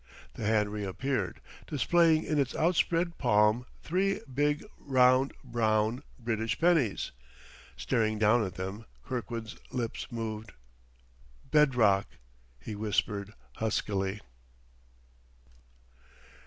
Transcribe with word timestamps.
The 0.33 0.47
hand 0.47 0.69
reappeared, 0.71 1.41
displaying 1.67 2.23
in 2.23 2.39
its 2.39 2.55
outspread 2.55 3.19
palm 3.19 3.67
three 3.83 4.19
big, 4.33 4.65
round, 4.79 5.31
brown, 5.43 6.01
British 6.17 6.59
pennies. 6.59 7.11
Staring 7.77 8.17
down 8.17 8.43
at 8.43 8.55
them, 8.55 8.85
Kirkwood's 9.05 9.57
lips 9.69 10.07
moved. 10.11 10.53
"Bed 11.51 11.75
rock!" 11.75 12.07
he 12.59 12.73
whispered 12.75 13.35
huskily. 13.57 14.21